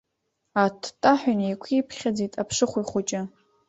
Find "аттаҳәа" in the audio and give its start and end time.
0.63-1.31